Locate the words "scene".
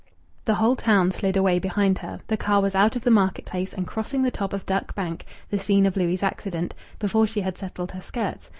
5.59-5.85